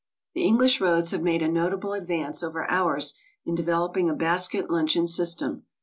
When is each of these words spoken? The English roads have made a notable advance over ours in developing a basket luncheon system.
The 0.33 0.43
English 0.43 0.81
roads 0.81 1.11
have 1.11 1.21
made 1.21 1.43
a 1.43 1.47
notable 1.47 1.93
advance 1.93 2.41
over 2.41 2.67
ours 2.71 3.13
in 3.45 3.53
developing 3.53 4.09
a 4.09 4.15
basket 4.15 4.67
luncheon 4.67 5.05
system. 5.05 5.67